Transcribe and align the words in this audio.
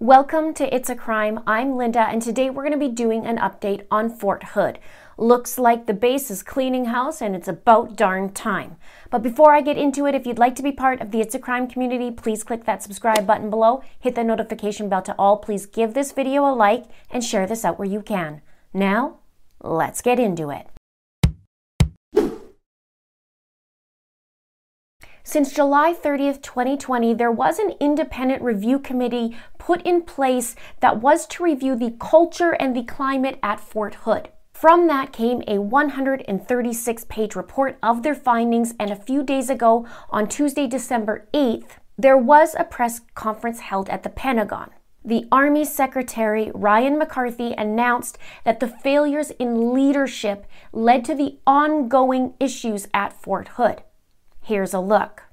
Welcome 0.00 0.54
to 0.54 0.72
It's 0.72 0.88
a 0.88 0.94
Crime. 0.94 1.40
I'm 1.44 1.76
Linda, 1.76 1.98
and 1.98 2.22
today 2.22 2.50
we're 2.50 2.62
going 2.62 2.70
to 2.70 2.78
be 2.78 2.94
doing 2.94 3.26
an 3.26 3.36
update 3.36 3.84
on 3.90 4.08
Fort 4.08 4.44
Hood. 4.44 4.78
Looks 5.16 5.58
like 5.58 5.86
the 5.86 5.92
base 5.92 6.30
is 6.30 6.44
cleaning 6.44 6.84
house, 6.84 7.20
and 7.20 7.34
it's 7.34 7.48
about 7.48 7.96
darn 7.96 8.32
time. 8.32 8.76
But 9.10 9.24
before 9.24 9.56
I 9.56 9.60
get 9.60 9.76
into 9.76 10.06
it, 10.06 10.14
if 10.14 10.24
you'd 10.24 10.38
like 10.38 10.54
to 10.54 10.62
be 10.62 10.70
part 10.70 11.00
of 11.00 11.10
the 11.10 11.20
It's 11.20 11.34
a 11.34 11.40
Crime 11.40 11.66
community, 11.66 12.12
please 12.12 12.44
click 12.44 12.64
that 12.64 12.80
subscribe 12.80 13.26
button 13.26 13.50
below, 13.50 13.82
hit 13.98 14.14
the 14.14 14.22
notification 14.22 14.88
bell 14.88 15.02
to 15.02 15.16
all. 15.18 15.36
Please 15.36 15.66
give 15.66 15.94
this 15.94 16.12
video 16.12 16.48
a 16.48 16.54
like 16.54 16.84
and 17.10 17.24
share 17.24 17.48
this 17.48 17.64
out 17.64 17.76
where 17.76 17.88
you 17.88 18.00
can. 18.00 18.40
Now, 18.72 19.18
let's 19.60 20.00
get 20.00 20.20
into 20.20 20.50
it. 20.50 20.68
Since 25.28 25.52
July 25.52 25.92
30th, 25.92 26.40
2020, 26.40 27.12
there 27.12 27.30
was 27.30 27.58
an 27.58 27.74
independent 27.80 28.40
review 28.40 28.78
committee 28.78 29.36
put 29.58 29.82
in 29.82 30.00
place 30.00 30.56
that 30.80 31.02
was 31.02 31.26
to 31.26 31.42
review 31.42 31.76
the 31.76 31.94
culture 32.00 32.52
and 32.52 32.74
the 32.74 32.82
climate 32.82 33.38
at 33.42 33.60
Fort 33.60 33.94
Hood. 34.06 34.30
From 34.54 34.86
that 34.86 35.12
came 35.12 35.42
a 35.46 35.58
136 35.58 37.04
page 37.10 37.36
report 37.36 37.76
of 37.82 38.02
their 38.02 38.14
findings, 38.14 38.72
and 38.80 38.90
a 38.90 38.96
few 38.96 39.22
days 39.22 39.50
ago, 39.50 39.86
on 40.08 40.28
Tuesday, 40.28 40.66
December 40.66 41.28
8th, 41.34 41.72
there 41.98 42.16
was 42.16 42.56
a 42.58 42.64
press 42.64 43.02
conference 43.14 43.60
held 43.60 43.90
at 43.90 44.04
the 44.04 44.08
Pentagon. 44.08 44.70
The 45.04 45.26
Army 45.30 45.66
Secretary 45.66 46.50
Ryan 46.54 46.98
McCarthy 46.98 47.52
announced 47.52 48.16
that 48.44 48.60
the 48.60 48.68
failures 48.68 49.30
in 49.32 49.74
leadership 49.74 50.46
led 50.72 51.04
to 51.04 51.14
the 51.14 51.38
ongoing 51.46 52.32
issues 52.40 52.88
at 52.94 53.12
Fort 53.12 53.48
Hood. 53.48 53.82
Here's 54.48 54.72
a 54.72 54.80
look. 54.80 55.24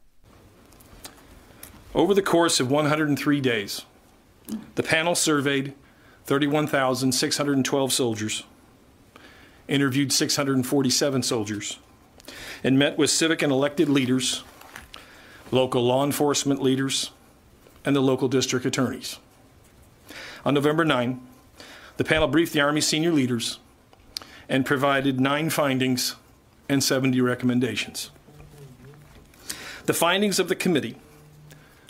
Over 1.93 2.13
the 2.13 2.21
course 2.21 2.59
of 2.59 2.69
103 2.69 3.39
days, 3.39 3.85
the 4.75 4.83
panel 4.83 5.15
surveyed 5.15 5.73
31,612 6.25 7.93
soldiers, 7.93 8.43
interviewed 9.69 10.11
647 10.11 11.23
soldiers, 11.23 11.79
and 12.61 12.77
met 12.77 12.97
with 12.97 13.09
civic 13.09 13.41
and 13.41 13.53
elected 13.53 13.87
leaders, 13.87 14.43
local 15.49 15.85
law 15.85 16.03
enforcement 16.03 16.61
leaders, 16.61 17.11
and 17.85 17.95
the 17.95 18.01
local 18.01 18.27
district 18.27 18.65
attorneys. 18.65 19.19
On 20.43 20.53
November 20.53 20.83
9, 20.83 21.25
the 21.95 22.03
panel 22.03 22.27
briefed 22.27 22.51
the 22.51 22.59
Army 22.59 22.81
senior 22.81 23.13
leaders 23.13 23.59
and 24.49 24.65
provided 24.65 25.21
nine 25.21 25.49
findings 25.49 26.17
and 26.67 26.83
70 26.83 27.21
recommendations. 27.21 28.11
The 29.85 29.93
findings 29.93 30.39
of 30.39 30.47
the 30.47 30.55
committee 30.55 30.95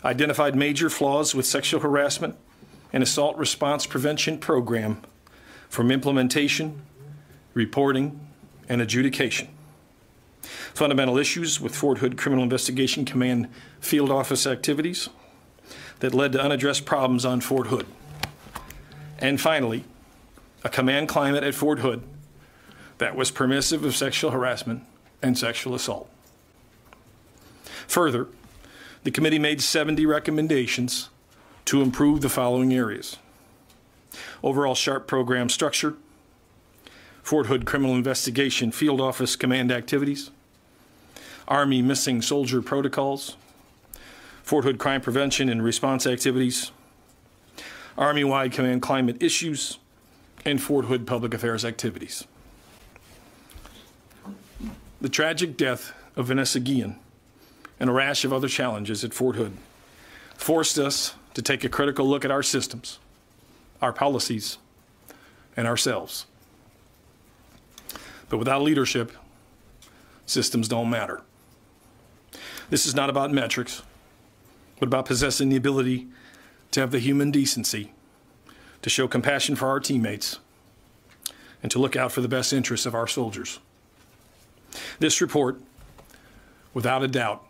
identified 0.04 0.56
major 0.56 0.90
flaws 0.90 1.34
with 1.34 1.46
sexual 1.46 1.80
harassment 1.80 2.36
and 2.92 3.02
assault 3.02 3.38
response 3.38 3.86
prevention 3.86 4.38
program 4.38 5.02
from 5.70 5.92
implementation, 5.92 6.82
reporting, 7.54 8.20
and 8.68 8.82
adjudication. 8.82 9.48
Fundamental 10.74 11.18
issues 11.18 11.62
with 11.62 11.74
Fort 11.74 12.00
Hood 12.00 12.18
Criminal 12.18 12.44
Investigation 12.44 13.06
Command 13.06 13.48
field 13.80 14.12
office 14.12 14.46
activities 14.46 15.10
that 16.00 16.14
led 16.14 16.34
to 16.34 16.42
unaddressed 16.42 16.86
problems 16.86 17.26
on 17.26 17.42
Fort 17.42 17.68
Hood. 17.68 17.88
And 19.20 19.40
finally, 19.40 19.86
a 20.64 20.70
command 20.70 21.08
climate 21.08 21.44
at 21.44 21.56
Fort 21.56 21.80
Hood 21.80 22.04
that 22.98 23.16
was 23.16 23.32
permissive 23.32 23.86
of 23.86 23.96
sexual 23.96 24.32
harassment 24.32 24.84
and 25.22 25.38
sexual 25.38 25.74
assault. 25.74 26.10
Further, 27.88 28.28
the 29.04 29.12
committee 29.12 29.40
made 29.40 29.62
70 29.62 30.06
recommendations 30.06 31.10
to 31.66 31.82
improve 31.82 32.22
the 32.22 32.30
following 32.30 32.74
areas 32.74 33.18
overall 34.44 34.76
SHARP 34.76 35.08
program 35.08 35.50
structure, 35.50 35.96
Fort 37.24 37.48
Hood 37.48 37.66
Criminal 37.66 37.96
Investigation 37.96 38.72
Field 38.72 39.02
Office 39.02 39.36
Command 39.36 39.72
activities, 39.72 40.32
Army 41.48 41.82
missing 41.82 42.22
soldier 42.22 42.62
protocols, 42.62 43.36
Fort 44.44 44.64
Hood 44.64 44.78
crime 44.78 45.02
prevention 45.02 45.50
and 45.50 45.64
response 45.64 46.06
activities, 46.06 46.72
Army 47.98 48.24
wide 48.24 48.52
command 48.52 48.82
climate 48.82 49.22
issues, 49.22 49.80
and 50.46 50.62
Fort 50.62 50.86
Hood 50.86 51.08
public 51.08 51.34
affairs 51.34 51.66
activities. 51.66 52.26
The 55.02 55.10
tragic 55.10 55.58
death 55.58 55.94
of 56.16 56.28
Vanessa 56.28 56.60
Guillen 56.60 56.98
and 57.80 57.90
a 57.90 57.94
rash 57.94 58.24
of 58.24 58.34
other 58.34 58.48
challenges 58.48 59.04
at 59.04 59.14
Fort 59.14 59.36
Hood 59.36 59.54
forced 60.36 60.78
us 60.78 61.16
to 61.34 61.42
take 61.42 61.64
a 61.64 61.70
critical 61.70 62.08
look 62.08 62.26
at 62.26 62.32
our 62.32 62.44
systems, 62.44 63.00
our 63.82 63.94
policies, 63.94 64.58
and 65.58 65.68
ourselves. 65.68 66.26
But 68.30 68.38
without 68.38 68.62
leadership, 68.62 69.12
systems 70.26 70.68
don't 70.68 70.90
matter. 70.90 71.22
This 72.70 72.86
is 72.86 72.96
not 72.96 73.10
about 73.10 73.32
metrics, 73.32 73.84
but 74.80 74.88
about 74.88 75.06
possessing 75.06 75.50
the 75.50 75.56
ability 75.56 76.08
to 76.72 76.80
have 76.80 76.92
the 76.92 77.00
human 77.00 77.32
decency 77.32 77.92
to 78.82 78.90
show 78.90 79.08
compassion 79.08 79.56
for 79.56 79.68
our 79.68 79.80
teammates 79.80 80.40
and 81.62 81.72
to 81.72 81.80
look 81.80 81.96
out 81.96 82.12
for 82.12 82.22
the 82.22 82.28
best 82.28 82.54
interests 82.54 82.86
of 82.86 82.94
our 82.94 83.08
soldiers. 83.08 83.60
This 85.00 85.22
report, 85.22 85.62
without 86.74 87.04
a 87.04 87.08
doubt, 87.08 87.45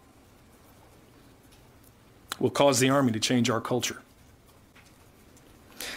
will 2.40 2.50
cause 2.50 2.80
the 2.80 2.90
Army 2.90 3.12
to 3.12 3.20
change 3.20 3.50
our 3.50 3.62
culture. 3.62 4.02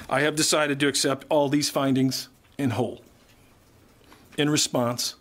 I 0.09 0.21
have 0.21 0.37
decided 0.37 0.81
to 0.81 0.88
accept 0.88 1.26
all 1.28 1.49
these 1.49 1.71
findings 1.71 2.28
in 2.56 2.71
whole. 2.71 3.03
In 4.37 4.48
response, 4.48 5.16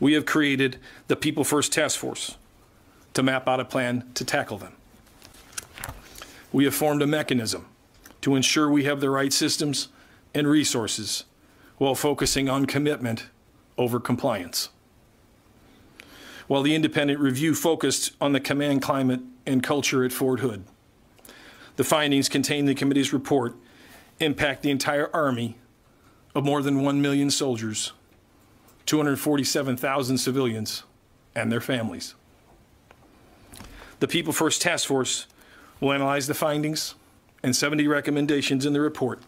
we 0.00 0.14
have 0.14 0.26
created 0.26 0.78
the 1.08 1.16
People 1.16 1.44
First 1.44 1.72
Task 1.72 1.98
Force 1.98 2.36
to 3.14 3.22
map 3.22 3.48
out 3.48 3.60
a 3.60 3.64
plan 3.64 4.10
to 4.14 4.24
tackle 4.24 4.58
them. 4.58 4.74
We 6.52 6.64
have 6.64 6.74
formed 6.74 7.02
a 7.02 7.06
mechanism 7.06 7.66
to 8.20 8.36
ensure 8.36 8.70
we 8.70 8.84
have 8.84 9.00
the 9.00 9.10
right 9.10 9.32
systems 9.32 9.88
and 10.34 10.48
resources 10.48 11.24
while 11.78 11.94
focusing 11.94 12.48
on 12.48 12.66
commitment 12.66 13.26
over 13.76 14.00
compliance. 14.00 14.68
While 16.46 16.62
the 16.62 16.74
independent 16.74 17.20
review 17.20 17.54
focused 17.54 18.12
on 18.20 18.32
the 18.32 18.40
command 18.40 18.82
climate 18.82 19.20
and 19.46 19.62
culture 19.62 20.04
at 20.04 20.12
Fort 20.12 20.40
Hood. 20.40 20.64
The 21.76 21.84
findings 21.84 22.28
contained 22.28 22.60
in 22.60 22.66
the 22.66 22.74
committee's 22.74 23.12
report 23.12 23.54
impact 24.20 24.62
the 24.62 24.70
entire 24.70 25.10
Army 25.14 25.58
of 26.34 26.44
more 26.44 26.62
than 26.62 26.82
1 26.82 27.00
million 27.00 27.30
soldiers, 27.30 27.92
247,000 28.86 30.18
civilians, 30.18 30.84
and 31.34 31.50
their 31.50 31.60
families. 31.60 32.14
The 34.00 34.08
People 34.08 34.32
First 34.32 34.62
Task 34.62 34.86
Force 34.86 35.26
will 35.80 35.92
analyze 35.92 36.26
the 36.26 36.34
findings 36.34 36.94
and 37.42 37.54
70 37.54 37.86
recommendations 37.88 38.64
in 38.64 38.72
the 38.72 38.80
report, 38.80 39.20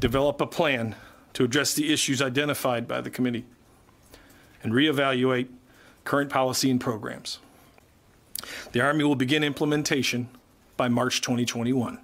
develop 0.00 0.40
a 0.40 0.46
plan 0.46 0.94
to 1.34 1.44
address 1.44 1.74
the 1.74 1.92
issues 1.92 2.20
identified 2.20 2.88
by 2.88 3.00
the 3.00 3.10
committee, 3.10 3.44
and 4.62 4.72
reevaluate 4.72 5.48
current 6.04 6.30
policy 6.30 6.70
and 6.70 6.80
programs. 6.80 7.38
The 8.72 8.80
Army 8.80 9.04
will 9.04 9.16
begin 9.16 9.44
implementation 9.44 10.28
by 10.76 10.88
March 10.88 11.20
2021. 11.20 11.98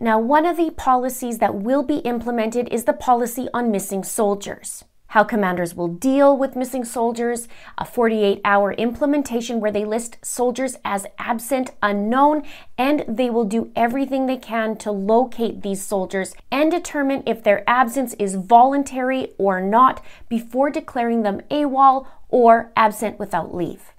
Now, 0.00 0.18
one 0.18 0.46
of 0.46 0.56
the 0.56 0.70
policies 0.70 1.38
that 1.38 1.54
will 1.54 1.82
be 1.82 1.98
implemented 1.98 2.68
is 2.72 2.84
the 2.84 2.92
policy 2.92 3.48
on 3.54 3.70
missing 3.70 4.02
soldiers 4.02 4.84
how 5.14 5.22
commanders 5.22 5.76
will 5.76 5.86
deal 5.86 6.36
with 6.36 6.56
missing 6.56 6.84
soldiers, 6.84 7.46
a 7.78 7.84
48 7.84 8.40
hour 8.44 8.72
implementation 8.72 9.60
where 9.60 9.70
they 9.70 9.84
list 9.84 10.18
soldiers 10.22 10.76
as 10.84 11.06
absent 11.20 11.70
unknown, 11.84 12.42
and 12.76 13.04
they 13.06 13.30
will 13.30 13.44
do 13.44 13.70
everything 13.76 14.26
they 14.26 14.36
can 14.36 14.76
to 14.76 14.90
locate 14.90 15.62
these 15.62 15.80
soldiers 15.80 16.34
and 16.50 16.68
determine 16.68 17.22
if 17.26 17.44
their 17.44 17.62
absence 17.70 18.14
is 18.14 18.34
voluntary 18.34 19.28
or 19.38 19.60
not 19.60 20.04
before 20.28 20.68
declaring 20.68 21.22
them 21.22 21.40
AWOL 21.48 22.08
or 22.28 22.72
absent 22.76 23.16
without 23.16 23.54
leave. 23.54 23.93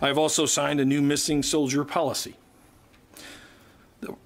I've 0.00 0.18
also 0.18 0.46
signed 0.46 0.80
a 0.80 0.84
new 0.84 1.02
missing 1.02 1.42
soldier 1.42 1.84
policy. 1.84 2.36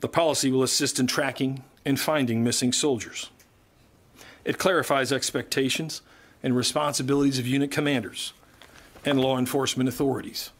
The 0.00 0.08
policy 0.08 0.52
will 0.52 0.62
assist 0.62 1.00
in 1.00 1.06
tracking 1.06 1.64
and 1.84 1.98
finding 1.98 2.44
missing 2.44 2.72
soldiers. 2.72 3.30
It 4.44 4.58
clarifies 4.58 5.12
expectations 5.12 6.02
and 6.42 6.54
responsibilities 6.54 7.38
of 7.38 7.46
unit 7.46 7.70
commanders 7.70 8.34
and 9.04 9.20
law 9.20 9.36
enforcement 9.36 9.88
authorities, 9.88 10.50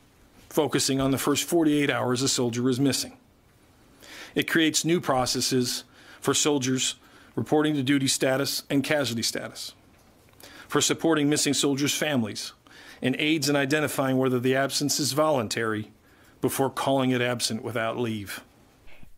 focusing 0.49 1.01
on 1.01 1.13
the 1.13 1.19
first 1.19 1.45
48 1.45 1.91
hours 1.91 2.23
a 2.23 2.29
soldier 2.29 2.69
is 2.69 2.81
missing. 2.81 3.17
It 4.35 4.51
creates 4.51 4.85
new 4.85 5.01
processes 5.01 5.85
for 6.21 6.35
soldiers 6.35 6.97
reporting 7.37 7.75
to 7.75 7.83
duty 7.83 8.09
status 8.09 8.65
and 8.69 8.83
casualty 8.83 9.23
status, 9.23 9.75
for 10.67 10.81
supporting 10.81 11.29
missing 11.29 11.55
soldiers' 11.55 11.95
families, 11.95 12.53
and 13.05 13.15
aids 13.19 13.51
in 13.51 13.55
identifying 13.55 14.17
whether 14.17 14.41
the 14.41 14.57
absence 14.57 14.99
is 14.99 15.13
voluntary 15.13 15.93
before 16.41 16.71
calling 16.71 17.11
it 17.11 17.21
absent 17.21 17.63
without 17.63 17.99
leave. 17.99 18.43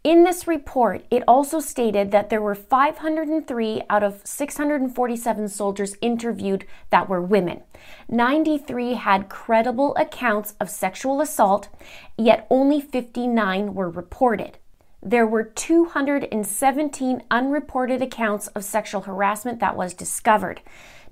In 0.03 0.23
this 0.23 0.47
report, 0.47 1.05
it 1.11 1.25
also 1.27 1.59
stated 1.59 2.13
that 2.13 2.31
there 2.31 2.41
were 2.41 2.55
503 2.55 3.83
out 3.91 4.03
of 4.05 4.21
647 4.25 5.49
soldiers 5.49 5.97
interviewed 6.01 6.65
that 6.91 7.09
were 7.09 7.21
women. 7.21 7.63
93 8.09 8.95
had 8.95 9.29
credible 9.29 9.97
accounts 9.97 10.55
of 10.61 10.71
sexual 10.71 11.21
assault, 11.21 11.69
yet 12.17 12.47
only 12.51 12.81
59 12.81 13.75
were 13.75 13.91
reported. 13.91 14.59
There 15.03 15.27
were 15.27 15.45
217 15.45 17.23
unreported 17.31 18.03
accounts 18.03 18.47
of 18.49 18.65
sexual 18.65 19.03
harassment 19.03 19.59
that 19.61 19.77
was 19.77 19.93
discovered. 19.95 20.61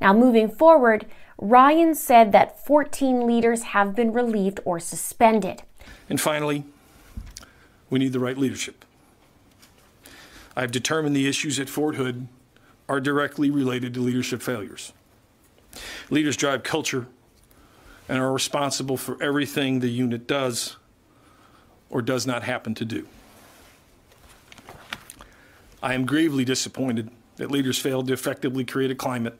Now, 0.00 0.12
moving 0.12 0.48
forward, 0.48 1.06
Ryan 1.38 1.94
said 1.94 2.32
that 2.32 2.64
14 2.64 3.26
leaders 3.26 3.62
have 3.62 3.94
been 3.94 4.12
relieved 4.12 4.60
or 4.64 4.78
suspended. 4.78 5.62
And 6.08 6.20
finally, 6.20 6.64
we 7.90 7.98
need 7.98 8.12
the 8.12 8.20
right 8.20 8.38
leadership. 8.38 8.84
I've 10.56 10.70
determined 10.70 11.16
the 11.16 11.28
issues 11.28 11.58
at 11.58 11.68
Fort 11.68 11.96
Hood 11.96 12.28
are 12.88 13.00
directly 13.00 13.50
related 13.50 13.94
to 13.94 14.00
leadership 14.00 14.42
failures. 14.42 14.92
Leaders 16.10 16.36
drive 16.36 16.62
culture 16.62 17.06
and 18.08 18.18
are 18.18 18.32
responsible 18.32 18.96
for 18.96 19.20
everything 19.22 19.80
the 19.80 19.88
unit 19.88 20.26
does 20.26 20.76
or 21.90 22.02
does 22.02 22.26
not 22.26 22.42
happen 22.42 22.74
to 22.74 22.84
do. 22.84 23.06
I 25.82 25.94
am 25.94 26.06
gravely 26.06 26.44
disappointed 26.44 27.10
that 27.36 27.50
leaders 27.50 27.78
failed 27.78 28.06
to 28.06 28.12
effectively 28.12 28.64
create 28.64 28.90
a 28.90 28.94
climate 28.94 29.38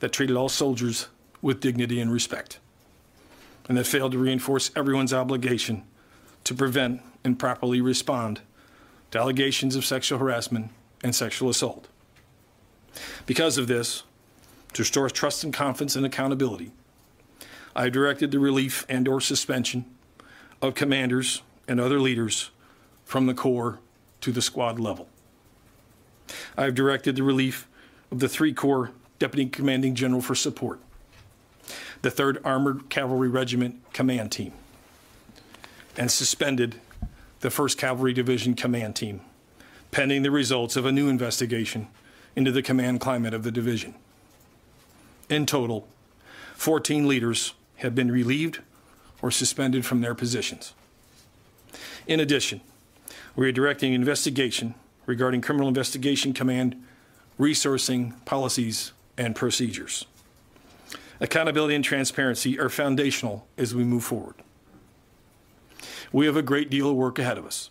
that 0.00 0.12
treated 0.12 0.36
all 0.36 0.48
soldiers 0.48 1.08
with 1.44 1.60
dignity 1.60 2.00
and 2.00 2.10
respect, 2.10 2.58
and 3.68 3.76
that 3.76 3.86
failed 3.86 4.12
to 4.12 4.18
reinforce 4.18 4.70
everyone's 4.74 5.12
obligation 5.12 5.84
to 6.42 6.54
prevent 6.54 7.02
and 7.22 7.38
properly 7.38 7.82
respond 7.82 8.40
to 9.10 9.18
allegations 9.18 9.76
of 9.76 9.84
sexual 9.84 10.18
harassment 10.18 10.70
and 11.02 11.14
sexual 11.14 11.50
assault. 11.50 11.86
Because 13.26 13.58
of 13.58 13.66
this, 13.66 14.04
to 14.72 14.80
restore 14.80 15.10
trust 15.10 15.44
and 15.44 15.52
confidence 15.52 15.96
and 15.96 16.06
accountability, 16.06 16.72
I 17.76 17.84
have 17.84 17.92
directed 17.92 18.30
the 18.30 18.38
relief 18.38 18.86
and 18.88 19.06
or 19.06 19.20
suspension 19.20 19.84
of 20.62 20.74
commanders 20.74 21.42
and 21.68 21.78
other 21.78 22.00
leaders 22.00 22.52
from 23.04 23.26
the 23.26 23.34
Corps 23.34 23.80
to 24.22 24.32
the 24.32 24.40
squad 24.40 24.80
level. 24.80 25.10
I 26.56 26.64
have 26.64 26.74
directed 26.74 27.16
the 27.16 27.22
relief 27.22 27.68
of 28.10 28.20
the 28.20 28.30
three 28.30 28.54
Corps 28.54 28.92
Deputy 29.18 29.50
Commanding 29.50 29.94
General 29.94 30.22
for 30.22 30.34
support, 30.34 30.80
the 32.04 32.10
3rd 32.10 32.36
Armored 32.44 32.90
Cavalry 32.90 33.30
Regiment 33.30 33.80
Command 33.94 34.30
Team, 34.30 34.52
and 35.96 36.10
suspended 36.10 36.74
the 37.40 37.48
1st 37.48 37.78
Cavalry 37.78 38.12
Division 38.12 38.52
Command 38.52 38.94
Team, 38.94 39.22
pending 39.90 40.22
the 40.22 40.30
results 40.30 40.76
of 40.76 40.84
a 40.84 40.92
new 40.92 41.08
investigation 41.08 41.88
into 42.36 42.52
the 42.52 42.60
command 42.60 43.00
climate 43.00 43.32
of 43.32 43.42
the 43.42 43.50
division. 43.50 43.94
In 45.30 45.46
total, 45.46 45.88
14 46.56 47.08
leaders 47.08 47.54
have 47.76 47.94
been 47.94 48.10
relieved 48.10 48.60
or 49.22 49.30
suspended 49.30 49.86
from 49.86 50.02
their 50.02 50.14
positions. 50.14 50.74
In 52.06 52.20
addition, 52.20 52.60
we 53.34 53.48
are 53.48 53.52
directing 53.52 53.94
investigation 53.94 54.74
regarding 55.06 55.40
Criminal 55.40 55.68
Investigation 55.68 56.34
Command 56.34 56.76
resourcing 57.40 58.12
policies 58.26 58.92
and 59.16 59.34
procedures. 59.34 60.04
Accountability 61.24 61.74
and 61.74 61.84
transparency 61.84 62.60
are 62.60 62.68
foundational 62.68 63.48
as 63.56 63.74
we 63.74 63.82
move 63.82 64.04
forward 64.04 64.36
we 66.14 66.26
have 66.26 66.36
a 66.36 66.42
great 66.42 66.70
deal 66.70 66.88
of 66.88 66.94
work 66.94 67.18
ahead 67.18 67.38
of 67.38 67.44
us. 67.44 67.70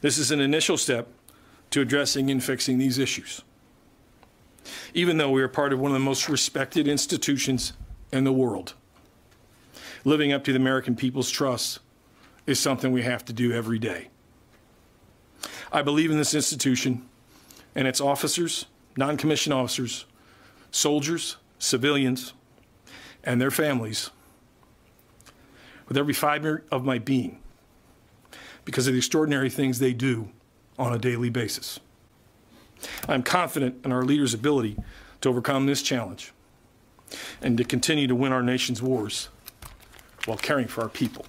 This 0.00 0.16
is 0.16 0.30
an 0.30 0.40
initial 0.40 0.78
step 0.78 1.08
to 1.70 1.82
addressing 1.82 2.30
and 2.30 2.42
fixing 2.42 2.78
these 2.78 2.98
issues. 2.98 3.42
Even 4.94 5.18
though 5.18 5.30
we 5.30 5.42
are 5.42 5.48
part 5.48 5.74
of 5.74 5.78
one 5.78 5.90
of 5.90 5.94
the 5.94 6.04
most 6.04 6.26
respected 6.30 6.88
institutions 6.88 7.74
in 8.12 8.24
the 8.24 8.32
world, 8.32 8.72
living 10.06 10.32
up 10.32 10.42
to 10.44 10.54
the 10.54 10.58
American 10.58 10.96
people's 10.96 11.30
trust 11.30 11.80
is 12.46 12.58
something 12.58 12.92
we 12.92 13.02
have 13.02 13.26
to 13.26 13.34
do 13.34 13.52
every 13.52 13.78
day. 13.78 14.08
I 15.70 15.82
believe 15.82 16.10
in 16.10 16.16
this 16.16 16.32
institution 16.32 17.06
and 17.74 17.86
its 17.86 18.00
officers, 18.00 18.64
non 18.96 19.18
commissioned 19.18 19.52
officers, 19.52 20.06
soldiers, 20.70 21.36
civilians, 21.58 22.32
and 23.24 23.40
their 23.40 23.50
families 23.50 24.10
with 25.88 25.96
every 25.96 26.14
fiber 26.14 26.64
of 26.70 26.84
my 26.84 26.98
being 26.98 27.40
because 28.64 28.86
of 28.86 28.92
the 28.92 28.98
extraordinary 28.98 29.50
things 29.50 29.78
they 29.78 29.92
do 29.92 30.30
on 30.78 30.92
a 30.92 30.98
daily 30.98 31.30
basis. 31.30 31.80
I'm 33.08 33.22
confident 33.22 33.84
in 33.84 33.92
our 33.92 34.02
leaders' 34.02 34.34
ability 34.34 34.76
to 35.20 35.28
overcome 35.28 35.66
this 35.66 35.82
challenge 35.82 36.32
and 37.40 37.56
to 37.58 37.64
continue 37.64 38.06
to 38.06 38.14
win 38.14 38.32
our 38.32 38.42
nation's 38.42 38.82
wars 38.82 39.28
while 40.24 40.36
caring 40.36 40.68
for 40.68 40.82
our 40.82 40.88
people. 40.88 41.26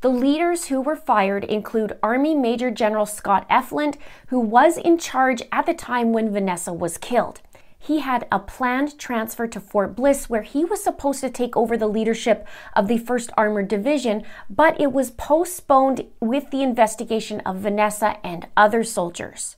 The 0.00 0.08
leaders 0.10 0.66
who 0.66 0.82
were 0.82 0.96
fired 0.96 1.44
include 1.44 1.98
Army 2.02 2.34
Major 2.34 2.70
General 2.70 3.06
Scott 3.06 3.48
Efflandt, 3.48 3.96
who 4.26 4.38
was 4.38 4.76
in 4.76 4.98
charge 4.98 5.42
at 5.50 5.64
the 5.64 5.72
time 5.72 6.12
when 6.12 6.30
Vanessa 6.30 6.74
was 6.74 6.98
killed 6.98 7.40
he 7.86 8.00
had 8.00 8.26
a 8.32 8.38
planned 8.38 8.98
transfer 8.98 9.46
to 9.46 9.60
Fort 9.60 9.94
Bliss 9.94 10.30
where 10.30 10.42
he 10.42 10.64
was 10.64 10.82
supposed 10.82 11.20
to 11.20 11.28
take 11.28 11.54
over 11.54 11.76
the 11.76 11.86
leadership 11.86 12.46
of 12.74 12.88
the 12.88 12.98
1st 12.98 13.30
Armored 13.36 13.68
Division, 13.68 14.22
but 14.48 14.80
it 14.80 14.90
was 14.90 15.10
postponed 15.10 16.06
with 16.18 16.50
the 16.50 16.62
investigation 16.62 17.40
of 17.40 17.58
Vanessa 17.58 18.16
and 18.24 18.48
other 18.56 18.84
soldiers. 18.84 19.56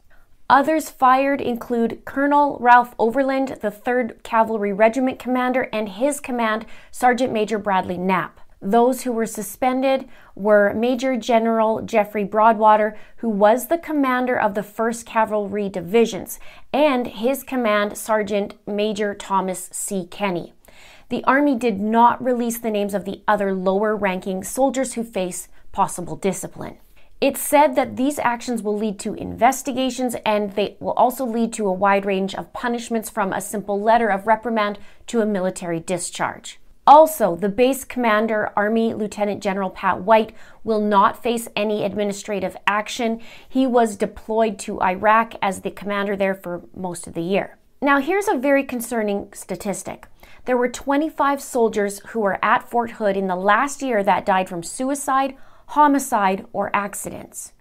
Others 0.50 0.90
fired 0.90 1.40
include 1.40 2.04
Colonel 2.04 2.56
Ralph 2.60 2.94
Overland, 2.98 3.58
the 3.62 3.70
3rd 3.70 4.22
Cavalry 4.24 4.72
Regiment 4.72 5.20
commander, 5.20 5.68
and 5.72 5.88
his 5.88 6.18
command, 6.18 6.66
Sergeant 6.90 7.32
Major 7.32 7.58
Bradley 7.58 7.98
Knapp. 7.98 8.40
Those 8.66 9.02
who 9.02 9.12
were 9.12 9.26
suspended 9.26 10.08
were 10.34 10.74
Major 10.74 11.16
General 11.16 11.82
Jeffrey 11.82 12.24
Broadwater, 12.24 12.98
who 13.18 13.28
was 13.28 13.68
the 13.68 13.78
commander 13.78 14.36
of 14.36 14.54
the 14.54 14.62
1st 14.62 15.06
Cavalry 15.06 15.68
Divisions, 15.68 16.40
and 16.72 17.06
his 17.06 17.44
command, 17.44 17.96
Sergeant 17.96 18.54
Major 18.66 19.14
Thomas 19.14 19.70
C. 19.72 20.08
Kenny. 20.10 20.52
The 21.10 21.22
Army 21.22 21.54
did 21.54 21.78
not 21.78 22.20
release 22.22 22.58
the 22.58 22.72
names 22.72 22.92
of 22.92 23.04
the 23.04 23.22
other 23.28 23.54
lower 23.54 23.94
ranking 23.94 24.42
soldiers 24.42 24.94
who 24.94 25.04
face 25.04 25.46
possible 25.70 26.16
discipline. 26.16 26.78
It 27.20 27.36
said 27.36 27.76
that 27.76 27.94
these 27.94 28.18
actions 28.18 28.64
will 28.64 28.76
lead 28.76 28.98
to 28.98 29.14
investigations 29.14 30.16
and 30.26 30.56
they 30.56 30.76
will 30.80 30.94
also 30.94 31.24
lead 31.24 31.52
to 31.52 31.68
a 31.68 31.72
wide 31.72 32.04
range 32.04 32.34
of 32.34 32.52
punishments 32.52 33.10
from 33.10 33.32
a 33.32 33.40
simple 33.40 33.80
letter 33.80 34.08
of 34.08 34.26
reprimand 34.26 34.80
to 35.06 35.20
a 35.20 35.26
military 35.26 35.78
discharge. 35.78 36.58
Also, 36.86 37.34
the 37.34 37.48
base 37.48 37.84
commander, 37.84 38.52
Army 38.56 38.94
Lieutenant 38.94 39.42
General 39.42 39.70
Pat 39.70 40.02
White, 40.02 40.32
will 40.62 40.80
not 40.80 41.20
face 41.20 41.48
any 41.56 41.84
administrative 41.84 42.56
action. 42.66 43.20
He 43.48 43.66
was 43.66 43.96
deployed 43.96 44.56
to 44.60 44.80
Iraq 44.80 45.34
as 45.42 45.62
the 45.62 45.72
commander 45.72 46.14
there 46.14 46.34
for 46.34 46.62
most 46.76 47.08
of 47.08 47.14
the 47.14 47.22
year. 47.22 47.58
Now, 47.82 48.00
here's 48.00 48.28
a 48.28 48.38
very 48.38 48.62
concerning 48.62 49.32
statistic. 49.32 50.06
There 50.44 50.56
were 50.56 50.68
25 50.68 51.42
soldiers 51.42 52.00
who 52.08 52.20
were 52.20 52.38
at 52.42 52.70
Fort 52.70 52.92
Hood 52.92 53.16
in 53.16 53.26
the 53.26 53.34
last 53.34 53.82
year 53.82 54.04
that 54.04 54.24
died 54.24 54.48
from 54.48 54.62
suicide, 54.62 55.34
homicide, 55.66 56.46
or 56.52 56.70
accidents. 56.72 57.52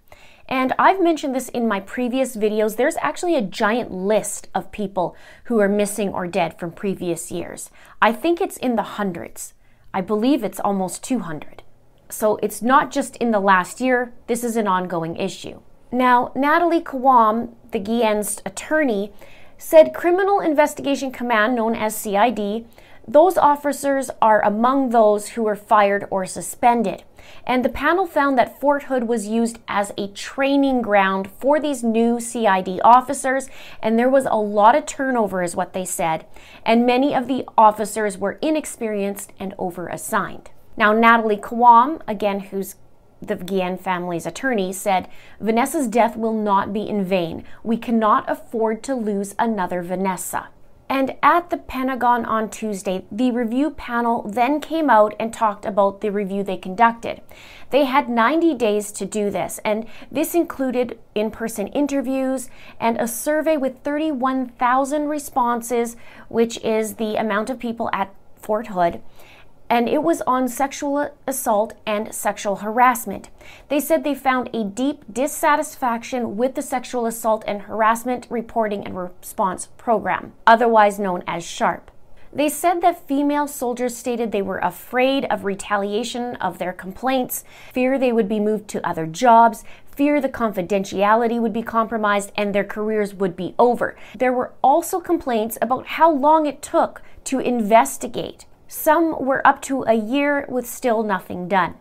And 0.48 0.74
I've 0.78 1.02
mentioned 1.02 1.34
this 1.34 1.50
in 1.50 1.68
my 1.68 1.80
previous 1.80 2.36
videos. 2.36 2.76
There's 2.76 2.98
actually 3.02 3.36
a 3.36 3.42
giant 3.42 3.92
list 3.92 4.48
of 4.54 4.72
people 4.72 5.16
who 5.46 5.60
are 5.60 5.70
missing 5.70 6.10
or 6.10 6.28
dead 6.28 6.60
from 6.60 6.72
previous 6.72 7.32
years. 7.32 7.72
I 8.02 8.12
think 8.12 8.40
it's 8.40 8.58
in 8.58 8.76
the 8.76 8.84
hundreds. 8.84 9.54
I 9.94 10.02
believe 10.02 10.44
it's 10.44 10.60
almost 10.60 11.04
200. 11.04 11.64
So 12.10 12.38
it's 12.44 12.62
not 12.62 12.92
just 12.92 13.16
in 13.18 13.32
the 13.32 13.40
last 13.40 13.82
year, 13.82 14.14
this 14.28 14.44
is 14.44 14.56
an 14.56 14.68
ongoing 14.68 15.16
issue. 15.16 15.62
Now, 15.92 16.32
Natalie 16.36 16.82
Khawam, 16.82 17.54
the 17.72 17.80
Guillen's 17.80 18.42
attorney, 18.46 19.12
said 19.58 19.94
Criminal 19.94 20.40
Investigation 20.40 21.12
Command, 21.12 21.56
known 21.56 21.76
as 21.76 21.96
CID, 21.96 22.66
those 23.08 23.38
officers 23.38 24.10
are 24.22 24.44
among 24.44 24.90
those 24.90 25.30
who 25.30 25.44
were 25.44 25.56
fired 25.56 26.06
or 26.12 26.26
suspended. 26.26 27.04
And 27.46 27.64
the 27.64 27.70
panel 27.70 28.06
found 28.06 28.38
that 28.38 28.60
Fort 28.60 28.84
Hood 28.84 29.06
was 29.08 29.28
used 29.28 29.60
as 29.68 29.92
a 29.98 30.08
training 30.10 30.82
ground 30.82 31.30
for 31.30 31.60
these 31.60 31.84
new 31.84 32.20
CID 32.20 32.80
officers, 32.84 33.50
and 33.82 33.98
there 33.98 34.10
was 34.10 34.26
a 34.26 34.36
lot 34.36 34.76
of 34.76 34.86
turnover, 34.86 35.44
is 35.44 35.56
what 35.56 35.74
they 35.74 35.86
said. 35.86 36.26
And 36.66 36.86
many 36.86 37.14
of 37.14 37.28
the 37.28 37.46
officers 37.58 38.18
were 38.18 38.40
inexperienced 38.42 39.34
and 39.40 39.54
over 39.58 39.88
assigned. 39.88 40.52
Now, 40.78 40.94
Natalie 40.94 41.38
Khawam, 41.38 42.02
again, 42.08 42.40
who's 42.40 42.76
the 43.22 43.36
Guillen 43.36 43.78
family's 43.78 44.26
attorney, 44.26 44.74
said 44.74 45.08
Vanessa's 45.40 45.88
death 45.88 46.18
will 46.18 46.34
not 46.34 46.74
be 46.74 46.88
in 46.88 47.04
vain. 47.04 47.44
We 47.64 47.78
cannot 47.78 48.30
afford 48.30 48.84
to 48.84 48.96
lose 48.96 49.36
another 49.40 49.82
Vanessa. 49.82 50.50
And 50.88 51.16
at 51.24 51.50
the 51.50 51.58
Pentagon 51.58 52.26
on 52.26 52.50
Tuesday, 52.50 53.06
the 53.12 53.32
review 53.32 53.72
panel 53.72 54.22
then 54.22 54.62
came 54.62 54.90
out 54.90 55.16
and 55.20 55.34
talked 55.34 55.66
about 55.66 56.02
the 56.02 56.12
review 56.12 56.44
they 56.44 56.58
conducted. 56.58 57.22
They 57.72 57.86
had 57.86 58.08
90 58.08 58.54
days 58.54 58.92
to 58.94 59.06
do 59.06 59.32
this, 59.32 59.60
and 59.66 59.88
this 60.12 60.36
included 60.36 61.00
in 61.16 61.32
person 61.32 61.68
interviews 61.68 62.50
and 62.80 62.98
a 62.98 63.08
survey 63.08 63.58
with 63.58 63.80
31,000 63.80 65.08
responses, 65.08 65.98
which 66.30 66.58
is 66.64 66.96
the 66.96 67.16
amount 67.16 67.50
of 67.50 67.58
people 67.58 67.90
at 67.92 68.14
Fort 68.36 68.68
Hood 68.68 69.02
and 69.70 69.90
it 69.90 70.04
was 70.04 70.22
on 70.22 70.48
sexual 70.48 71.10
assault 71.26 71.74
and 71.86 72.14
sexual 72.14 72.58
harassment. 72.58 73.30
They 73.70 73.80
said 73.80 74.04
they 74.04 74.16
found 74.16 74.50
a 74.54 74.64
deep 74.64 75.04
dissatisfaction 75.12 76.38
with 76.38 76.56
the 76.56 76.62
sexual 76.62 77.06
assault 77.06 77.44
and 77.48 77.64
harassment 77.64 78.28
reporting 78.30 78.86
and 78.86 78.98
response 78.98 79.68
program, 79.78 80.34
otherwise 80.46 81.00
known 81.00 81.24
as 81.28 81.44
SHARP. 81.44 81.90
They 82.36 82.50
said 82.50 82.82
that 82.82 83.08
female 83.08 83.48
soldiers 83.48 83.96
stated 83.96 84.32
they 84.32 84.42
were 84.42 84.60
afraid 84.60 85.24
of 85.26 85.46
retaliation 85.46 86.36
of 86.36 86.58
their 86.58 86.74
complaints, 86.74 87.46
fear 87.72 87.98
they 87.98 88.12
would 88.12 88.28
be 88.28 88.42
moved 88.42 88.68
to 88.70 88.86
other 88.86 89.06
jobs, 89.06 89.64
fear 89.86 90.20
the 90.20 90.28
confidentiality 90.28 91.40
would 91.40 91.54
be 91.54 91.64
compromised, 91.64 92.34
and 92.36 92.54
their 92.54 92.66
careers 92.66 93.14
would 93.14 93.38
be 93.38 93.56
over. 93.58 93.96
There 94.18 94.34
were 94.34 94.52
also 94.62 95.00
complaints 95.00 95.58
about 95.62 95.88
how 95.88 96.12
long 96.12 96.46
it 96.46 96.62
took 96.62 97.02
to 97.24 97.40
investigate 97.40 98.46
some 98.68 99.24
were 99.24 99.46
up 99.46 99.62
to 99.64 99.84
a 99.84 99.94
year 99.94 100.46
with 100.50 100.68
still 100.68 101.04
nothing 101.04 101.48
done. 101.48 101.76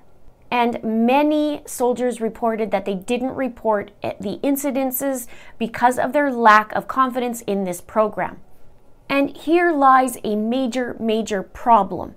And 0.51 0.83
many 0.85 1.63
soldiers 1.67 2.21
reported 2.21 2.71
that 2.71 2.85
they 2.85 2.95
didn't 2.95 3.35
report 3.35 3.91
the 4.03 4.39
incidences 4.45 5.27
because 5.59 5.99
of 5.99 6.13
their 6.13 6.31
lack 6.31 6.73
of 6.73 6.87
confidence 6.87 7.41
in 7.43 7.65
this 7.65 7.81
program. 7.81 8.41
And 9.09 9.37
here 9.37 9.73
lies 9.73 10.19
a 10.23 10.37
major, 10.37 10.97
major 11.01 11.43
problem, 11.43 12.15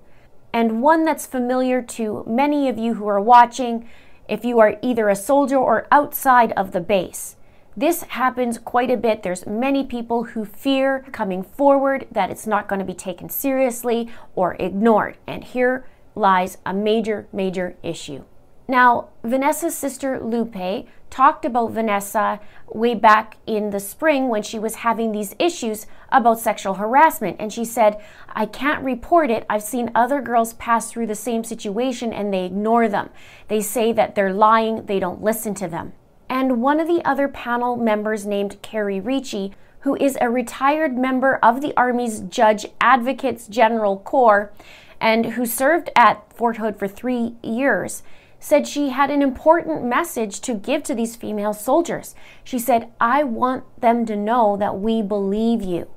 and 0.52 0.82
one 0.82 1.04
that's 1.04 1.26
familiar 1.26 1.82
to 1.82 2.24
many 2.26 2.68
of 2.68 2.78
you 2.78 2.94
who 2.94 3.06
are 3.08 3.20
watching 3.20 3.88
if 4.28 4.44
you 4.44 4.60
are 4.60 4.78
either 4.82 5.08
a 5.08 5.16
soldier 5.16 5.56
or 5.56 5.88
outside 5.90 6.52
of 6.52 6.72
the 6.72 6.80
base. 6.80 7.36
This 7.78 8.02
happens 8.02 8.58
quite 8.58 8.90
a 8.90 8.96
bit. 8.96 9.22
There's 9.22 9.46
many 9.46 9.84
people 9.84 10.24
who 10.24 10.44
fear 10.44 11.06
coming 11.12 11.44
forward 11.44 12.08
that 12.10 12.28
it's 12.28 12.44
not 12.44 12.66
going 12.66 12.80
to 12.80 12.84
be 12.84 12.92
taken 12.92 13.28
seriously 13.28 14.08
or 14.34 14.56
ignored. 14.58 15.16
And 15.28 15.44
here 15.44 15.86
lies 16.16 16.58
a 16.66 16.74
major, 16.74 17.28
major 17.32 17.76
issue. 17.84 18.24
Now, 18.66 19.10
Vanessa's 19.22 19.76
sister 19.76 20.18
Lupe 20.18 20.88
talked 21.08 21.44
about 21.44 21.70
Vanessa 21.70 22.40
way 22.66 22.96
back 22.96 23.36
in 23.46 23.70
the 23.70 23.78
spring 23.78 24.28
when 24.28 24.42
she 24.42 24.58
was 24.58 24.82
having 24.82 25.12
these 25.12 25.36
issues 25.38 25.86
about 26.10 26.40
sexual 26.40 26.74
harassment. 26.74 27.36
And 27.38 27.52
she 27.52 27.64
said, 27.64 28.02
I 28.28 28.46
can't 28.46 28.82
report 28.82 29.30
it. 29.30 29.46
I've 29.48 29.62
seen 29.62 29.92
other 29.94 30.20
girls 30.20 30.54
pass 30.54 30.90
through 30.90 31.06
the 31.06 31.14
same 31.14 31.44
situation 31.44 32.12
and 32.12 32.34
they 32.34 32.44
ignore 32.44 32.88
them. 32.88 33.10
They 33.46 33.60
say 33.60 33.92
that 33.92 34.16
they're 34.16 34.34
lying, 34.34 34.86
they 34.86 34.98
don't 34.98 35.22
listen 35.22 35.54
to 35.54 35.68
them 35.68 35.92
and 36.28 36.60
one 36.60 36.80
of 36.80 36.88
the 36.88 37.02
other 37.04 37.28
panel 37.28 37.76
members 37.76 38.26
named 38.26 38.60
Carrie 38.62 39.00
Ricci, 39.00 39.54
who 39.80 39.96
is 39.96 40.18
a 40.20 40.28
retired 40.28 40.98
member 40.98 41.36
of 41.36 41.60
the 41.60 41.72
Army's 41.76 42.20
Judge 42.20 42.66
Advocates 42.80 43.46
General 43.46 43.98
Corps 43.98 44.52
and 45.00 45.26
who 45.26 45.46
served 45.46 45.90
at 45.96 46.32
Fort 46.32 46.56
Hood 46.56 46.78
for 46.78 46.88
three 46.88 47.36
years, 47.42 48.02
said 48.40 48.66
she 48.66 48.90
had 48.90 49.10
an 49.10 49.22
important 49.22 49.84
message 49.84 50.40
to 50.40 50.54
give 50.54 50.82
to 50.84 50.94
these 50.94 51.16
female 51.16 51.54
soldiers. 51.54 52.14
She 52.44 52.58
said, 52.58 52.90
I 53.00 53.22
want 53.24 53.64
them 53.80 54.04
to 54.06 54.16
know 54.16 54.56
that 54.56 54.78
we 54.78 55.02
believe 55.02 55.62
you. 55.62 55.88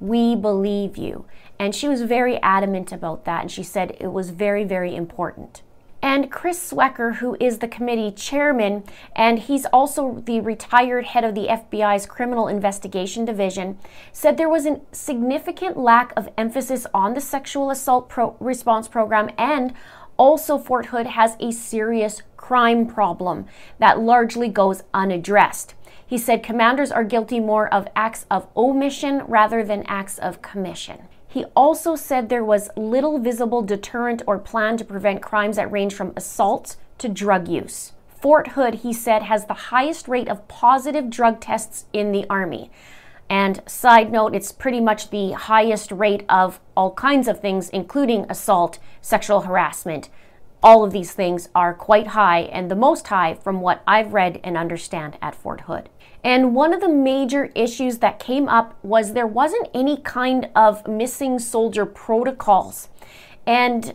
We 0.00 0.34
believe 0.36 0.96
you. 0.96 1.26
And 1.58 1.74
she 1.74 1.88
was 1.88 2.02
very 2.02 2.40
adamant 2.42 2.92
about 2.92 3.24
that. 3.24 3.42
And 3.42 3.50
she 3.50 3.62
said 3.62 3.96
it 4.00 4.08
was 4.08 4.30
very, 4.30 4.64
very 4.64 4.94
important 4.94 5.62
and 6.04 6.30
Chris 6.30 6.70
Swecker, 6.70 7.14
who 7.14 7.34
is 7.40 7.58
the 7.60 7.66
committee 7.66 8.10
chairman, 8.10 8.84
and 9.16 9.38
he's 9.38 9.64
also 9.64 10.22
the 10.26 10.38
retired 10.38 11.06
head 11.06 11.24
of 11.24 11.34
the 11.34 11.46
FBI's 11.46 12.04
Criminal 12.04 12.46
Investigation 12.46 13.24
Division, 13.24 13.78
said 14.12 14.36
there 14.36 14.46
was 14.46 14.66
a 14.66 14.82
significant 14.92 15.78
lack 15.78 16.12
of 16.14 16.28
emphasis 16.36 16.86
on 16.92 17.14
the 17.14 17.22
sexual 17.22 17.70
assault 17.70 18.10
pro- 18.10 18.36
response 18.38 18.86
program 18.86 19.30
and 19.38 19.72
also, 20.16 20.58
Fort 20.58 20.86
Hood 20.86 21.06
has 21.06 21.36
a 21.40 21.50
serious 21.50 22.22
crime 22.36 22.86
problem 22.86 23.46
that 23.78 23.98
largely 23.98 24.48
goes 24.48 24.82
unaddressed. 24.92 25.74
He 26.06 26.18
said 26.18 26.42
commanders 26.42 26.92
are 26.92 27.02
guilty 27.02 27.40
more 27.40 27.72
of 27.72 27.88
acts 27.96 28.26
of 28.30 28.46
omission 28.54 29.22
rather 29.26 29.64
than 29.64 29.82
acts 29.88 30.18
of 30.18 30.42
commission. 30.42 31.08
He 31.34 31.46
also 31.56 31.96
said 31.96 32.28
there 32.28 32.44
was 32.44 32.70
little 32.76 33.18
visible 33.18 33.60
deterrent 33.60 34.22
or 34.24 34.38
plan 34.38 34.76
to 34.76 34.84
prevent 34.84 35.20
crimes 35.20 35.56
that 35.56 35.72
range 35.72 35.92
from 35.92 36.12
assault 36.14 36.76
to 36.98 37.08
drug 37.08 37.48
use. 37.48 37.90
Fort 38.06 38.50
Hood, 38.52 38.76
he 38.76 38.92
said, 38.92 39.22
has 39.22 39.46
the 39.46 39.72
highest 39.74 40.06
rate 40.06 40.28
of 40.28 40.46
positive 40.46 41.10
drug 41.10 41.40
tests 41.40 41.86
in 41.92 42.12
the 42.12 42.24
Army. 42.30 42.70
And 43.28 43.68
side 43.68 44.12
note, 44.12 44.32
it's 44.32 44.52
pretty 44.52 44.80
much 44.80 45.10
the 45.10 45.32
highest 45.32 45.90
rate 45.90 46.24
of 46.28 46.60
all 46.76 46.92
kinds 46.92 47.26
of 47.26 47.40
things, 47.40 47.68
including 47.70 48.26
assault, 48.30 48.78
sexual 49.00 49.40
harassment. 49.40 50.10
All 50.64 50.82
of 50.82 50.92
these 50.92 51.12
things 51.12 51.50
are 51.54 51.74
quite 51.74 52.06
high 52.06 52.40
and 52.40 52.70
the 52.70 52.74
most 52.74 53.06
high 53.08 53.34
from 53.34 53.60
what 53.60 53.82
I've 53.86 54.14
read 54.14 54.40
and 54.42 54.56
understand 54.56 55.18
at 55.20 55.34
Fort 55.34 55.60
Hood. 55.60 55.90
And 56.24 56.54
one 56.54 56.72
of 56.72 56.80
the 56.80 56.88
major 56.88 57.52
issues 57.54 57.98
that 57.98 58.18
came 58.18 58.48
up 58.48 58.74
was 58.82 59.12
there 59.12 59.26
wasn't 59.26 59.68
any 59.74 59.98
kind 59.98 60.48
of 60.56 60.88
missing 60.88 61.38
soldier 61.38 61.84
protocols. 61.84 62.88
And 63.46 63.94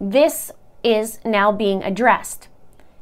This 0.00 0.52
is 0.84 1.18
now 1.24 1.50
being 1.50 1.82
addressed. 1.82 2.48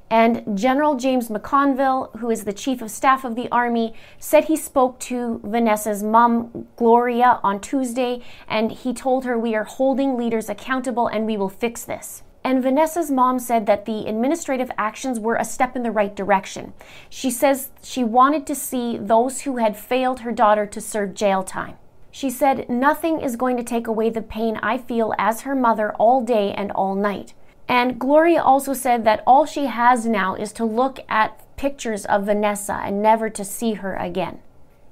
And 0.08 0.56
General 0.56 0.94
James 0.94 1.28
McConville, 1.28 2.16
who 2.18 2.30
is 2.30 2.44
the 2.44 2.52
chief 2.52 2.80
of 2.80 2.90
staff 2.90 3.24
of 3.24 3.34
the 3.34 3.48
Army, 3.50 3.92
said 4.18 4.44
he 4.44 4.56
spoke 4.56 5.00
to 5.00 5.40
Vanessa's 5.42 6.02
mom, 6.02 6.68
Gloria, 6.76 7.40
on 7.42 7.60
Tuesday, 7.60 8.22
and 8.46 8.70
he 8.70 8.94
told 8.94 9.24
her, 9.24 9.36
We 9.36 9.54
are 9.56 9.64
holding 9.64 10.16
leaders 10.16 10.48
accountable 10.48 11.08
and 11.08 11.26
we 11.26 11.36
will 11.36 11.48
fix 11.48 11.84
this. 11.84 12.22
And 12.44 12.62
Vanessa's 12.62 13.10
mom 13.10 13.40
said 13.40 13.66
that 13.66 13.86
the 13.86 14.06
administrative 14.06 14.70
actions 14.78 15.18
were 15.18 15.34
a 15.34 15.44
step 15.44 15.74
in 15.74 15.82
the 15.82 15.90
right 15.90 16.14
direction. 16.14 16.72
She 17.10 17.28
says 17.28 17.70
she 17.82 18.04
wanted 18.04 18.46
to 18.46 18.54
see 18.54 18.96
those 18.96 19.40
who 19.40 19.56
had 19.56 19.76
failed 19.76 20.20
her 20.20 20.30
daughter 20.30 20.64
to 20.66 20.80
serve 20.80 21.14
jail 21.14 21.42
time. 21.42 21.76
She 22.16 22.30
said, 22.30 22.70
Nothing 22.70 23.20
is 23.20 23.36
going 23.36 23.58
to 23.58 23.62
take 23.62 23.86
away 23.86 24.08
the 24.08 24.22
pain 24.22 24.58
I 24.62 24.78
feel 24.78 25.12
as 25.18 25.42
her 25.42 25.54
mother 25.54 25.92
all 25.96 26.22
day 26.22 26.54
and 26.54 26.72
all 26.72 26.94
night. 26.94 27.34
And 27.68 27.98
Gloria 27.98 28.42
also 28.42 28.72
said 28.72 29.04
that 29.04 29.22
all 29.26 29.44
she 29.44 29.66
has 29.66 30.06
now 30.06 30.34
is 30.34 30.50
to 30.54 30.64
look 30.64 30.98
at 31.10 31.38
pictures 31.58 32.06
of 32.06 32.24
Vanessa 32.24 32.80
and 32.82 33.02
never 33.02 33.28
to 33.28 33.44
see 33.44 33.74
her 33.74 33.96
again. 33.96 34.38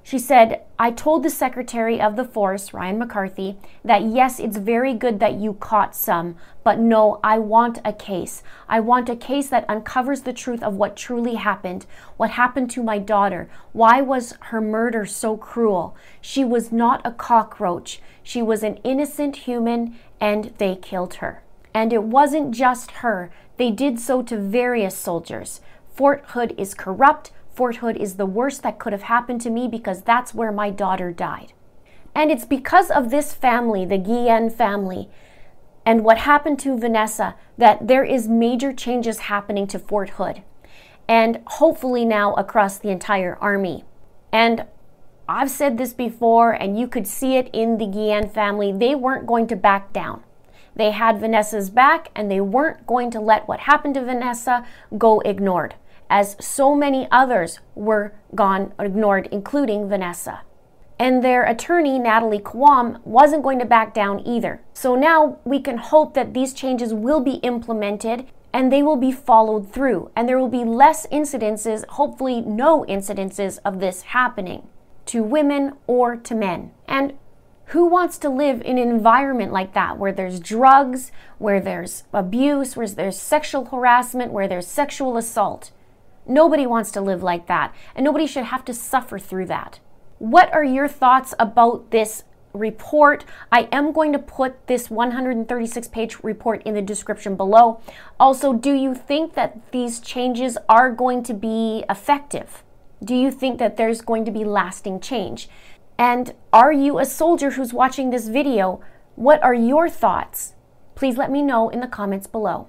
She 0.05 0.19
said, 0.19 0.61
I 0.77 0.91
told 0.91 1.23
the 1.23 1.31
Secretary 1.31 1.99
of 1.99 2.15
the 2.15 2.23
Force, 2.23 2.75
Ryan 2.75 2.99
McCarthy, 2.99 3.57
that 3.83 4.03
yes, 4.03 4.39
it's 4.39 4.57
very 4.57 4.93
good 4.93 5.19
that 5.19 5.33
you 5.33 5.53
caught 5.53 5.95
some, 5.95 6.35
but 6.63 6.77
no, 6.77 7.19
I 7.23 7.39
want 7.39 7.79
a 7.83 7.91
case. 7.91 8.43
I 8.69 8.81
want 8.81 9.09
a 9.09 9.15
case 9.15 9.49
that 9.49 9.67
uncovers 9.67 10.21
the 10.21 10.31
truth 10.31 10.61
of 10.61 10.75
what 10.75 10.95
truly 10.95 11.35
happened, 11.35 11.87
what 12.17 12.29
happened 12.29 12.69
to 12.69 12.83
my 12.83 12.99
daughter. 12.99 13.49
Why 13.71 13.99
was 13.99 14.35
her 14.51 14.61
murder 14.61 15.07
so 15.07 15.37
cruel? 15.37 15.95
She 16.21 16.45
was 16.45 16.71
not 16.71 17.01
a 17.03 17.11
cockroach. 17.11 17.99
She 18.21 18.43
was 18.43 18.61
an 18.61 18.75
innocent 18.83 19.37
human, 19.37 19.95
and 20.21 20.53
they 20.59 20.75
killed 20.75 21.15
her. 21.15 21.41
And 21.73 21.91
it 21.91 22.03
wasn't 22.03 22.51
just 22.51 22.91
her, 23.01 23.31
they 23.57 23.71
did 23.71 23.99
so 23.99 24.21
to 24.21 24.37
various 24.37 24.95
soldiers. 24.95 25.61
Fort 25.95 26.23
Hood 26.27 26.53
is 26.59 26.75
corrupt. 26.75 27.31
Fort 27.55 27.77
Hood 27.77 27.95
is 27.97 28.15
the 28.15 28.25
worst 28.25 28.63
that 28.63 28.79
could 28.79 28.93
have 28.93 29.03
happened 29.03 29.41
to 29.41 29.49
me 29.49 29.67
because 29.67 30.01
that's 30.01 30.33
where 30.33 30.51
my 30.51 30.69
daughter 30.69 31.11
died. 31.11 31.53
And 32.13 32.29
it's 32.29 32.45
because 32.45 32.91
of 32.91 33.09
this 33.09 33.33
family, 33.33 33.85
the 33.85 33.97
Guillen 33.97 34.49
family, 34.49 35.09
and 35.85 36.03
what 36.03 36.19
happened 36.19 36.59
to 36.59 36.77
Vanessa 36.77 37.35
that 37.57 37.87
there 37.87 38.03
is 38.03 38.27
major 38.27 38.73
changes 38.73 39.19
happening 39.19 39.67
to 39.67 39.79
Fort 39.79 40.11
Hood 40.11 40.41
and 41.07 41.41
hopefully 41.45 42.03
now 42.03 42.33
across 42.33 42.77
the 42.77 42.89
entire 42.89 43.37
army. 43.39 43.85
And 44.31 44.65
I've 45.27 45.51
said 45.51 45.77
this 45.77 45.93
before, 45.93 46.51
and 46.51 46.77
you 46.77 46.87
could 46.87 47.07
see 47.07 47.35
it 47.35 47.49
in 47.53 47.77
the 47.77 47.85
Guillen 47.85 48.29
family. 48.29 48.71
They 48.71 48.95
weren't 48.95 49.27
going 49.27 49.47
to 49.47 49.55
back 49.55 49.93
down. 49.93 50.23
They 50.75 50.91
had 50.91 51.19
Vanessa's 51.19 51.69
back 51.69 52.09
and 52.15 52.29
they 52.29 52.41
weren't 52.41 52.85
going 52.85 53.09
to 53.11 53.19
let 53.21 53.47
what 53.47 53.61
happened 53.61 53.93
to 53.93 54.03
Vanessa 54.03 54.65
go 54.97 55.21
ignored, 55.21 55.75
as 56.09 56.35
so 56.39 56.75
many 56.75 57.07
others 57.11 57.59
were 57.73 58.13
gone 58.33 58.73
ignored, 58.79 59.27
including 59.31 59.89
Vanessa. 59.89 60.41
And 60.97 61.23
their 61.23 61.43
attorney, 61.43 61.99
Natalie 61.99 62.39
Khawam, 62.39 63.05
wasn't 63.05 63.43
going 63.43 63.59
to 63.59 63.65
back 63.65 63.93
down 63.93 64.25
either. 64.25 64.61
So 64.73 64.95
now 64.95 65.39
we 65.43 65.59
can 65.59 65.77
hope 65.77 66.13
that 66.13 66.33
these 66.33 66.53
changes 66.53 66.93
will 66.93 67.19
be 67.19 67.35
implemented 67.35 68.27
and 68.53 68.71
they 68.71 68.81
will 68.81 68.95
be 68.95 69.11
followed 69.11 69.69
through, 69.73 70.09
and 70.15 70.29
there 70.29 70.39
will 70.39 70.47
be 70.47 70.63
less 70.63 71.05
incidences, 71.07 71.85
hopefully, 71.87 72.39
no 72.39 72.85
incidences 72.87 73.59
of 73.65 73.81
this 73.81 74.03
happening 74.03 74.69
to 75.07 75.21
women 75.21 75.73
or 75.87 76.15
to 76.15 76.33
men. 76.33 76.71
And 76.87 77.17
who 77.65 77.85
wants 77.85 78.17
to 78.19 78.29
live 78.29 78.61
in 78.61 78.77
an 78.77 78.89
environment 78.89 79.51
like 79.51 79.73
that 79.73 79.97
where 79.97 80.13
there's 80.13 80.39
drugs, 80.39 81.11
where 81.37 81.59
there's 81.59 82.03
abuse, 82.13 82.77
where 82.77 82.87
there's 82.87 83.19
sexual 83.19 83.65
harassment, 83.65 84.31
where 84.31 84.47
there's 84.47 84.67
sexual 84.67 85.17
assault? 85.17 85.71
Nobody 86.27 86.65
wants 86.65 86.91
to 86.91 87.01
live 87.01 87.21
like 87.21 87.47
that, 87.47 87.73
and 87.95 88.03
nobody 88.03 88.25
should 88.25 88.45
have 88.45 88.65
to 88.65 88.73
suffer 88.73 89.19
through 89.19 89.45
that. 89.47 89.79
What 90.17 90.51
are 90.53 90.63
your 90.63 90.87
thoughts 90.87 91.33
about 91.37 91.91
this 91.91 92.23
report? 92.53 93.25
I 93.51 93.67
am 93.71 93.91
going 93.91 94.13
to 94.13 94.19
put 94.19 94.67
this 94.67 94.89
136 94.89 95.87
page 95.89 96.17
report 96.23 96.63
in 96.63 96.73
the 96.73 96.81
description 96.81 97.35
below. 97.35 97.81
Also, 98.19 98.53
do 98.53 98.73
you 98.73 98.95
think 98.95 99.33
that 99.33 99.71
these 99.71 99.99
changes 99.99 100.57
are 100.67 100.91
going 100.91 101.21
to 101.23 101.33
be 101.33 101.83
effective? 101.89 102.63
Do 103.03 103.13
you 103.13 103.29
think 103.29 103.59
that 103.59 103.77
there's 103.77 104.01
going 104.01 104.25
to 104.25 104.31
be 104.31 104.45
lasting 104.45 105.01
change? 105.01 105.49
And 105.97 106.33
are 106.51 106.73
you 106.73 106.97
a 106.97 107.05
soldier 107.05 107.51
who's 107.51 107.73
watching 107.73 108.09
this 108.09 108.29
video? 108.29 108.81
What 109.15 109.43
are 109.43 109.53
your 109.53 109.89
thoughts? 109.89 110.53
Please 110.95 111.17
let 111.17 111.29
me 111.29 111.41
know 111.41 111.69
in 111.69 111.81
the 111.81 111.87
comments 111.87 112.25
below. 112.25 112.67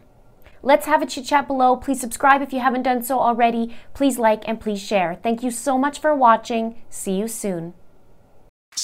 Let's 0.66 0.86
have 0.86 1.00
a 1.00 1.06
chit 1.06 1.26
chat 1.26 1.46
below. 1.46 1.76
Please 1.76 2.00
subscribe 2.00 2.42
if 2.42 2.52
you 2.52 2.58
haven't 2.58 2.82
done 2.82 3.00
so 3.00 3.20
already. 3.20 3.72
Please 3.94 4.18
like 4.18 4.42
and 4.48 4.58
please 4.58 4.82
share. 4.82 5.14
Thank 5.22 5.44
you 5.44 5.52
so 5.52 5.78
much 5.78 6.00
for 6.00 6.12
watching. 6.12 6.82
See 6.90 7.12
you 7.12 7.28
soon. 7.28 7.72